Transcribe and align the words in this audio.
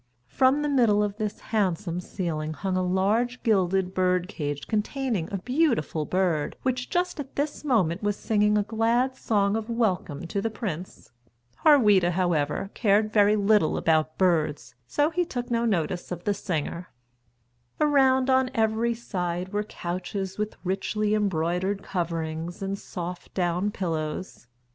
From 0.29 0.63
the 0.63 0.67
middle 0.67 1.03
of 1.03 1.17
this 1.17 1.39
handsome 1.53 1.99
ceiling 2.01 2.53
hung 2.53 2.75
a 2.75 2.81
large 2.81 3.43
gilded 3.43 3.93
bird 3.93 4.27
cage 4.27 4.67
containing 4.67 5.31
a 5.31 5.37
beautiful 5.37 6.05
bird, 6.05 6.55
which 6.63 6.89
just 6.89 7.19
at 7.19 7.35
this 7.35 7.63
moment 7.63 8.01
was 8.01 8.15
singing 8.15 8.57
a 8.57 8.63
glad 8.63 9.15
song 9.15 9.55
of 9.55 9.69
welcome 9.69 10.25
to 10.25 10.41
the 10.41 10.49
prince. 10.49 11.11
Harweda, 11.63 12.13
however, 12.13 12.71
cared 12.73 13.13
very 13.13 13.35
little 13.35 13.77
about 13.77 14.17
birds, 14.17 14.73
so 14.87 15.11
he 15.11 15.23
took 15.23 15.51
no 15.51 15.65
notice 15.65 16.11
of 16.11 16.23
the 16.23 16.33
singer. 16.33 16.87
Around 17.79 18.27
on 18.27 18.49
every 18.55 18.95
side 18.95 19.53
were 19.53 19.61
couches 19.63 20.35
with 20.39 20.55
richly 20.63 21.13
embroidered 21.13 21.83
coverings 21.83 22.63
and 22.63 22.75
soft 22.79 23.35
down 23.35 23.69
pillows. 23.69 24.47